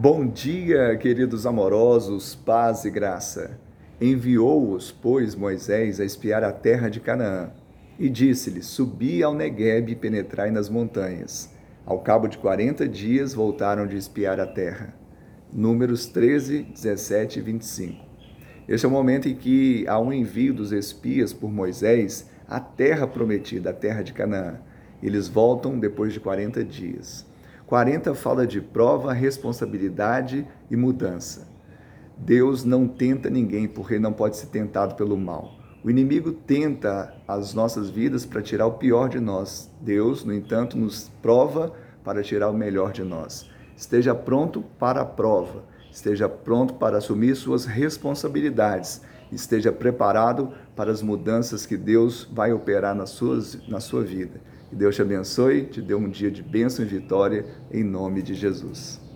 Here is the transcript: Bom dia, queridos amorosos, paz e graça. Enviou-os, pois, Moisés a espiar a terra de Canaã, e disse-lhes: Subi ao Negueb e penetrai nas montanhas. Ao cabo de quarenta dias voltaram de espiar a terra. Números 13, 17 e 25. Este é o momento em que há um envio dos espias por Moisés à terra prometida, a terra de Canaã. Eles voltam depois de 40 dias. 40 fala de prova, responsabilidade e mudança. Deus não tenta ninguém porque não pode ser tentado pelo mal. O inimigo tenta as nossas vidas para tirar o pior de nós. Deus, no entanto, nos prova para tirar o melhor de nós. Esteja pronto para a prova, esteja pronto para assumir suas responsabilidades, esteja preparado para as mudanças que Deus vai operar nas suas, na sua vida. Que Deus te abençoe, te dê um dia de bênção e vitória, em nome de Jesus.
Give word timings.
Bom 0.00 0.28
dia, 0.28 0.96
queridos 0.96 1.44
amorosos, 1.44 2.32
paz 2.32 2.84
e 2.84 2.90
graça. 2.90 3.58
Enviou-os, 4.00 4.92
pois, 4.92 5.34
Moisés 5.34 5.98
a 5.98 6.04
espiar 6.04 6.44
a 6.44 6.52
terra 6.52 6.88
de 6.88 7.00
Canaã, 7.00 7.50
e 7.98 8.08
disse-lhes: 8.08 8.66
Subi 8.66 9.24
ao 9.24 9.34
Negueb 9.34 9.90
e 9.90 9.96
penetrai 9.96 10.52
nas 10.52 10.68
montanhas. 10.68 11.52
Ao 11.84 11.98
cabo 11.98 12.28
de 12.28 12.38
quarenta 12.38 12.86
dias 12.86 13.34
voltaram 13.34 13.88
de 13.88 13.96
espiar 13.96 14.38
a 14.38 14.46
terra. 14.46 14.94
Números 15.52 16.06
13, 16.06 16.62
17 16.62 17.40
e 17.40 17.42
25. 17.42 18.04
Este 18.68 18.86
é 18.86 18.88
o 18.88 18.92
momento 18.92 19.28
em 19.28 19.34
que 19.34 19.84
há 19.88 19.98
um 19.98 20.12
envio 20.12 20.54
dos 20.54 20.70
espias 20.70 21.32
por 21.32 21.50
Moisés 21.50 22.30
à 22.46 22.60
terra 22.60 23.08
prometida, 23.08 23.70
a 23.70 23.74
terra 23.74 24.02
de 24.02 24.12
Canaã. 24.12 24.60
Eles 25.02 25.26
voltam 25.26 25.76
depois 25.76 26.12
de 26.12 26.20
40 26.20 26.62
dias. 26.62 27.26
40 27.68 28.14
fala 28.14 28.46
de 28.46 28.62
prova, 28.62 29.12
responsabilidade 29.12 30.48
e 30.70 30.76
mudança. 30.76 31.46
Deus 32.16 32.64
não 32.64 32.88
tenta 32.88 33.28
ninguém 33.28 33.68
porque 33.68 33.98
não 33.98 34.10
pode 34.10 34.38
ser 34.38 34.46
tentado 34.46 34.94
pelo 34.94 35.18
mal. 35.18 35.52
O 35.84 35.90
inimigo 35.90 36.32
tenta 36.32 37.14
as 37.28 37.52
nossas 37.52 37.90
vidas 37.90 38.24
para 38.24 38.40
tirar 38.40 38.66
o 38.66 38.78
pior 38.78 39.10
de 39.10 39.20
nós. 39.20 39.70
Deus, 39.82 40.24
no 40.24 40.32
entanto, 40.32 40.78
nos 40.78 41.10
prova 41.20 41.74
para 42.02 42.22
tirar 42.22 42.48
o 42.48 42.56
melhor 42.56 42.90
de 42.90 43.04
nós. 43.04 43.50
Esteja 43.76 44.14
pronto 44.14 44.62
para 44.78 45.02
a 45.02 45.04
prova, 45.04 45.64
esteja 45.92 46.26
pronto 46.26 46.72
para 46.72 46.96
assumir 46.96 47.36
suas 47.36 47.66
responsabilidades, 47.66 49.02
esteja 49.30 49.70
preparado 49.70 50.54
para 50.74 50.90
as 50.90 51.02
mudanças 51.02 51.66
que 51.66 51.76
Deus 51.76 52.26
vai 52.32 52.50
operar 52.50 52.94
nas 52.94 53.10
suas, 53.10 53.58
na 53.68 53.78
sua 53.78 54.02
vida. 54.02 54.40
Que 54.68 54.76
Deus 54.76 54.94
te 54.94 55.02
abençoe, 55.02 55.64
te 55.64 55.80
dê 55.80 55.94
um 55.94 56.08
dia 56.08 56.30
de 56.30 56.42
bênção 56.42 56.84
e 56.84 56.88
vitória, 56.88 57.46
em 57.72 57.82
nome 57.82 58.20
de 58.22 58.34
Jesus. 58.34 59.07